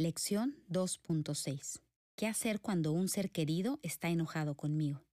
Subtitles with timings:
[0.00, 1.82] Lección 2.6.
[2.16, 5.04] ¿Qué hacer cuando un ser querido está enojado conmigo?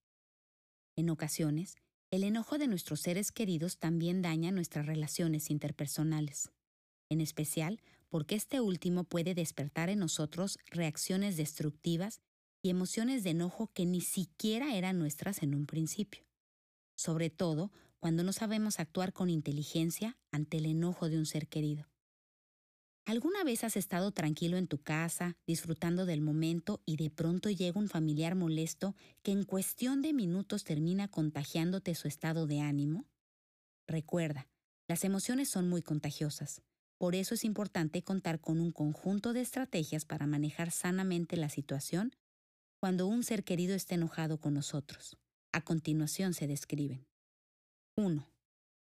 [0.95, 1.75] En ocasiones,
[2.09, 6.51] el enojo de nuestros seres queridos también daña nuestras relaciones interpersonales,
[7.09, 12.21] en especial porque este último puede despertar en nosotros reacciones destructivas
[12.63, 16.23] y emociones de enojo que ni siquiera eran nuestras en un principio,
[16.95, 21.89] sobre todo cuando no sabemos actuar con inteligencia ante el enojo de un ser querido.
[23.07, 27.79] ¿Alguna vez has estado tranquilo en tu casa, disfrutando del momento y de pronto llega
[27.79, 33.05] un familiar molesto que en cuestión de minutos termina contagiándote su estado de ánimo?
[33.87, 34.49] Recuerda,
[34.89, 36.61] las emociones son muy contagiosas.
[36.97, 42.11] Por eso es importante contar con un conjunto de estrategias para manejar sanamente la situación
[42.81, 45.15] cuando un ser querido esté enojado con nosotros.
[45.53, 47.07] A continuación se describen.
[47.95, 48.27] 1.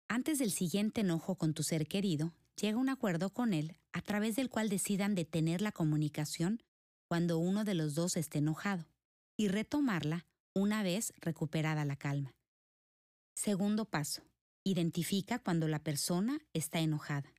[0.07, 4.35] Antes del siguiente enojo con tu ser querido, llega un acuerdo con él a través
[4.35, 6.61] del cual decidan detener la comunicación
[7.07, 8.89] cuando uno de los dos esté enojado
[9.37, 12.35] y retomarla una vez recuperada la calma.
[13.35, 14.21] Segundo paso.
[14.65, 17.33] Identifica cuando la persona está enojada.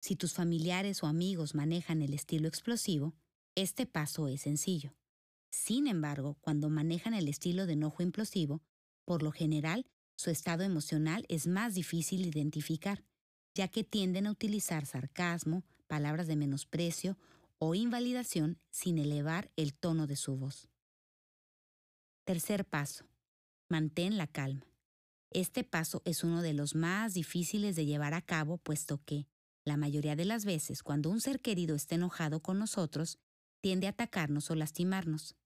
[0.00, 3.14] Si tus familiares o amigos manejan el estilo explosivo,
[3.54, 4.96] este paso es sencillo.
[5.52, 8.64] Sin embargo, cuando manejan el estilo de enojo implosivo,
[9.04, 13.04] por lo general, su estado emocional es más difícil identificar
[13.54, 17.16] ya que tienden a utilizar sarcasmo, palabras de menosprecio
[17.58, 20.68] o invalidación sin elevar el tono de su voz.
[22.24, 23.06] Tercer paso.
[23.68, 24.66] Mantén la calma.
[25.30, 29.26] Este paso es uno de los más difíciles de llevar a cabo, puesto que,
[29.64, 33.18] la mayoría de las veces, cuando un ser querido está enojado con nosotros,
[33.60, 35.36] tiende a atacarnos o lastimarnos.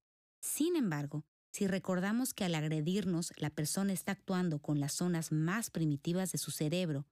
[0.40, 5.70] Sin embargo, si recordamos que al agredirnos la persona está actuando con las zonas más
[5.70, 7.06] primitivas de su cerebro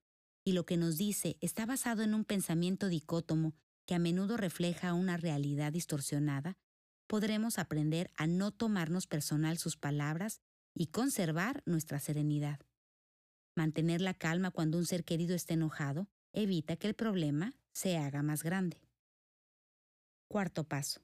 [0.46, 4.94] y lo que nos dice está basado en un pensamiento dicótomo que a menudo refleja
[4.94, 6.56] una realidad distorsionada,
[7.08, 10.40] podremos aprender a no tomarnos personal sus palabras
[10.72, 12.60] y conservar nuestra serenidad.
[13.56, 18.22] Mantener la calma cuando un ser querido esté enojado evita que el problema se haga
[18.22, 18.80] más grande.
[20.28, 21.00] Cuarto paso.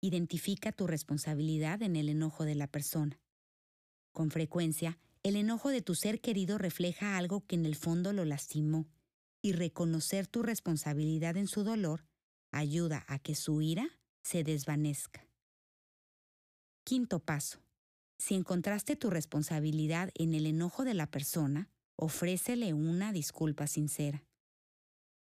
[0.00, 3.20] Identifica tu responsabilidad en el enojo de la persona.
[4.10, 8.24] Con frecuencia, el enojo de tu ser querido refleja algo que en el fondo lo
[8.24, 8.88] lastimó,
[9.40, 12.06] y reconocer tu responsabilidad en su dolor
[12.52, 13.88] ayuda a que su ira
[14.22, 15.26] se desvanezca.
[16.84, 17.60] Quinto paso.
[18.18, 24.24] Si encontraste tu responsabilidad en el enojo de la persona, ofrécele una disculpa sincera.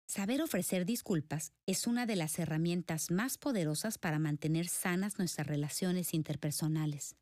[0.07, 6.15] Saber ofrecer disculpas es una de las herramientas más poderosas para mantener sanas nuestras relaciones
[6.15, 7.15] interpersonales.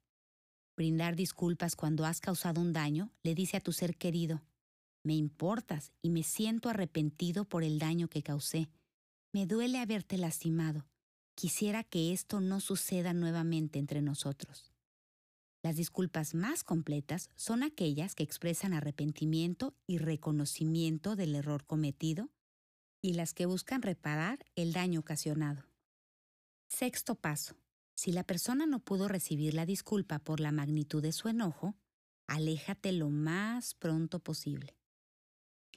[0.76, 4.42] Brindar disculpas cuando has causado un daño le dice a tu ser querido,
[5.02, 8.68] me importas y me siento arrepentido por el daño que causé.
[9.32, 10.84] Me duele haberte lastimado.
[11.36, 14.72] Quisiera que esto no suceda nuevamente entre nosotros.
[15.62, 22.30] Las disculpas más completas son aquellas que expresan arrepentimiento y reconocimiento del error cometido
[23.00, 25.64] y las que buscan reparar el daño ocasionado.
[26.68, 27.56] Sexto paso.
[27.96, 31.74] Si la persona no pudo recibir la disculpa por la magnitud de su enojo,
[32.26, 34.76] aléjate lo más pronto posible.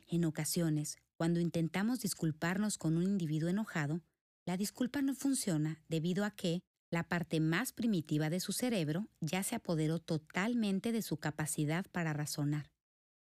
[0.06, 4.02] En ocasiones, cuando intentamos disculparnos con un individuo enojado,
[4.46, 9.44] la disculpa no funciona debido a que la parte más primitiva de su cerebro ya
[9.44, 12.70] se apoderó totalmente de su capacidad para razonar,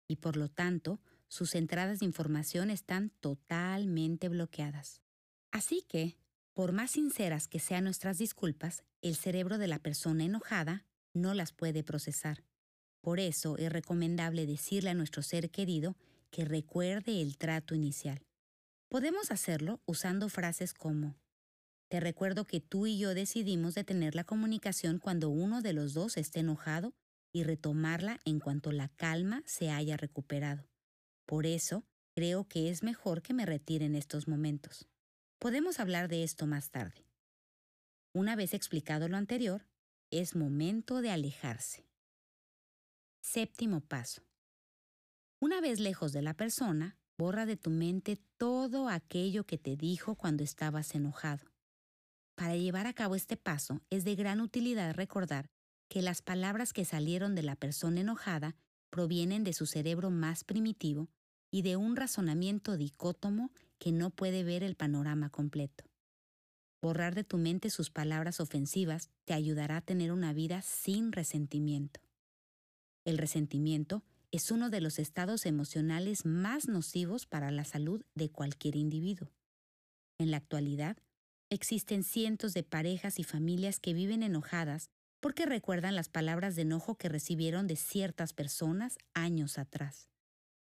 [0.08, 5.02] y por lo tanto, sus entradas de información están totalmente bloqueadas.
[5.52, 6.18] Así que,
[6.56, 11.52] por más sinceras que sean nuestras disculpas, el cerebro de la persona enojada no las
[11.52, 12.46] puede procesar.
[13.02, 15.98] Por eso es recomendable decirle a nuestro ser querido
[16.32, 18.26] que recuerde el trato inicial.
[18.88, 21.18] Podemos hacerlo usando frases como,
[21.90, 26.16] te recuerdo que tú y yo decidimos detener la comunicación cuando uno de los dos
[26.16, 26.94] esté enojado
[27.34, 30.70] y retomarla en cuanto la calma se haya recuperado.
[31.26, 31.84] Por eso,
[32.16, 34.88] creo que es mejor que me retire en estos momentos.
[35.40, 37.06] Podemos hablar de esto más tarde.
[38.14, 39.68] Una vez explicado lo anterior,
[40.10, 41.86] es momento de alejarse.
[43.22, 44.24] Séptimo paso.
[45.42, 50.16] Una vez lejos de la persona, borra de tu mente todo aquello que te dijo
[50.16, 51.52] cuando estabas enojado.
[52.36, 55.50] Para llevar a cabo este paso es de gran utilidad recordar
[55.90, 58.56] que las palabras que salieron de la persona enojada
[58.90, 61.10] provienen de su cerebro más primitivo
[61.56, 63.50] y de un razonamiento dicótomo
[63.80, 65.86] que no puede ver el panorama completo.
[66.82, 72.02] Borrar de tu mente sus palabras ofensivas te ayudará a tener una vida sin resentimiento.
[73.06, 78.76] El resentimiento es uno de los estados emocionales más nocivos para la salud de cualquier
[78.76, 79.32] individuo.
[80.18, 80.98] En la actualidad,
[81.52, 86.96] Existen cientos de parejas y familias que viven enojadas porque recuerdan las palabras de enojo
[86.96, 90.10] que recibieron de ciertas personas años atrás.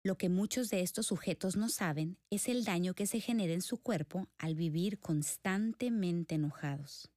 [0.06, 3.62] Lo que muchos de estos sujetos no saben es el daño que se genera en
[3.62, 7.10] su cuerpo al vivir constantemente enojados.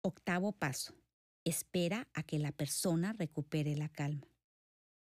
[0.00, 0.94] Octavo paso.
[1.44, 4.28] Espera a que la persona recupere la calma.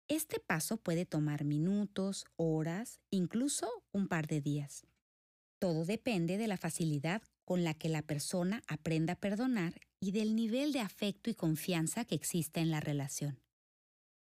[0.08, 4.84] Este paso puede tomar minutos, horas, incluso un par de días.
[5.61, 10.34] Todo depende de la facilidad con la que la persona aprenda a perdonar y del
[10.34, 13.40] nivel de afecto y confianza que exista en la relación.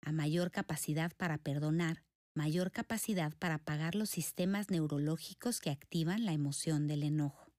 [0.02, 2.04] A mayor capacidad para perdonar,
[2.40, 7.52] mayor capacidad para apagar los sistemas neurológicos que activan la emoción del enojo.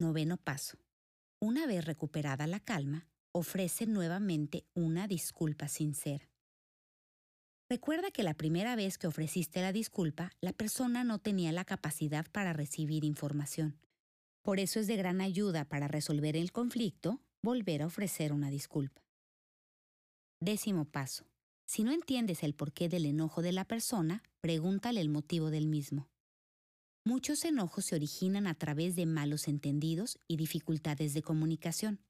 [0.00, 0.78] Noveno paso.
[1.40, 6.28] Una vez recuperada la calma, ofrece nuevamente una disculpa sincera.
[7.68, 12.26] Recuerda que la primera vez que ofreciste la disculpa, la persona no tenía la capacidad
[12.32, 13.78] para recibir información.
[14.42, 19.04] Por eso es de gran ayuda para resolver el conflicto volver a ofrecer una disculpa.
[20.40, 21.30] Décimo paso.
[21.70, 26.08] Si no entiendes el porqué del enojo de la persona, pregúntale el motivo del mismo.
[27.04, 32.00] Muchos enojos se originan a través de malos entendidos y dificultades de comunicación.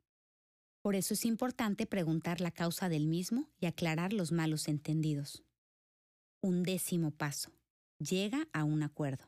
[0.81, 5.43] Por eso es importante preguntar la causa del mismo y aclarar los malos entendidos.
[6.41, 7.53] Un décimo paso.
[7.99, 9.27] Llega a un acuerdo.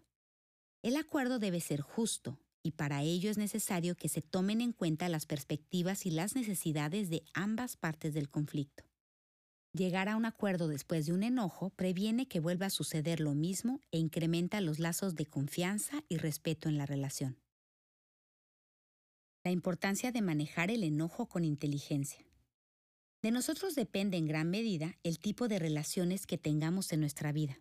[0.81, 5.11] El acuerdo debe ser justo y para ello es necesario que se tomen en cuenta
[5.11, 8.85] las perspectivas y las necesidades de ambas partes del conflicto.
[9.75, 13.81] Llegar a un acuerdo después de un enojo previene que vuelva a suceder lo mismo
[13.91, 17.39] e incrementa los lazos de confianza y respeto en la relación.
[19.45, 22.27] La importancia de manejar el enojo con inteligencia.
[23.23, 27.59] De nosotros depende en gran medida el tipo de relaciones que tengamos en nuestra vida.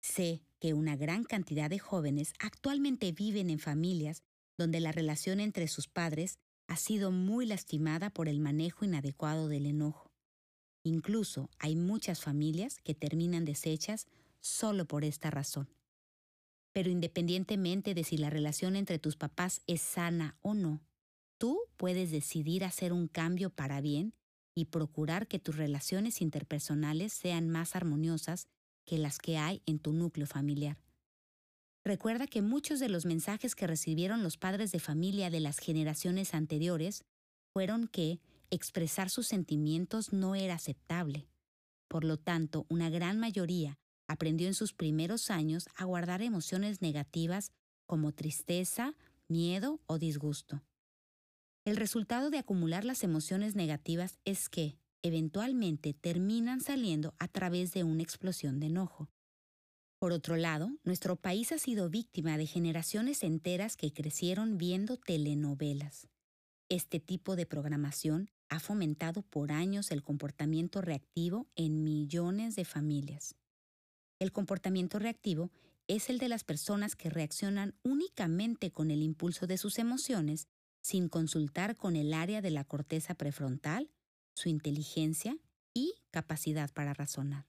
[0.00, 4.22] Sé que una gran cantidad de jóvenes actualmente viven en familias
[4.56, 6.38] donde la relación entre sus padres
[6.68, 10.09] ha sido muy lastimada por el manejo inadecuado del enojo.
[10.82, 14.06] Incluso hay muchas familias que terminan deshechas
[14.40, 15.68] solo por esta razón.
[16.72, 20.80] Pero independientemente de si la relación entre tus papás es sana o no,
[21.38, 24.14] tú puedes decidir hacer un cambio para bien
[24.54, 28.46] y procurar que tus relaciones interpersonales sean más armoniosas
[28.86, 30.78] que las que hay en tu núcleo familiar.
[31.84, 36.34] Recuerda que muchos de los mensajes que recibieron los padres de familia de las generaciones
[36.34, 37.04] anteriores
[37.52, 38.20] fueron que
[38.50, 41.28] expresar sus sentimientos no era aceptable.
[41.88, 47.52] Por lo tanto, una gran mayoría aprendió en sus primeros años a guardar emociones negativas
[47.86, 48.94] como tristeza,
[49.28, 50.62] miedo o disgusto.
[51.64, 57.84] El resultado de acumular las emociones negativas es que, eventualmente, terminan saliendo a través de
[57.84, 59.10] una explosión de enojo.
[59.98, 66.08] Por otro lado, nuestro país ha sido víctima de generaciones enteras que crecieron viendo telenovelas.
[66.70, 73.36] Este tipo de programación ha fomentado por años el comportamiento reactivo en millones de familias.
[74.18, 75.50] El comportamiento reactivo
[75.88, 80.48] es el de las personas que reaccionan únicamente con el impulso de sus emociones
[80.82, 83.90] sin consultar con el área de la corteza prefrontal,
[84.34, 85.36] su inteligencia
[85.72, 87.46] y capacidad para razonar.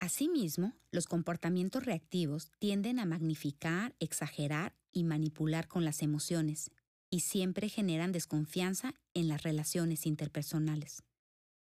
[0.00, 6.70] Asimismo, los comportamientos reactivos tienden a magnificar, exagerar y manipular con las emociones,
[7.12, 11.02] y siempre generan desconfianza en las relaciones interpersonales.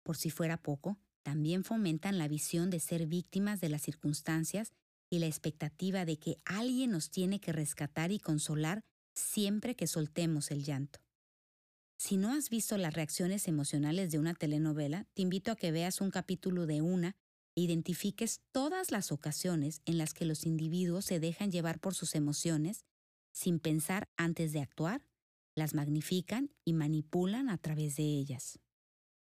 [0.02, 4.72] Por si fuera poco, también fomentan la visión de ser víctimas de las circunstancias
[5.10, 10.52] y la expectativa de que alguien nos tiene que rescatar y consolar siempre que soltemos
[10.52, 11.02] el llanto.
[11.98, 16.00] Si no has visto las reacciones emocionales de una telenovela, te invito a que veas
[16.00, 17.18] un capítulo de una
[17.56, 22.16] e identifiques todas las ocasiones en las que los individuos se dejan llevar por sus
[22.16, 22.86] emociones
[23.34, 25.02] sin pensar antes de actuar
[25.56, 28.60] las magnifican y manipulan a través de ellas.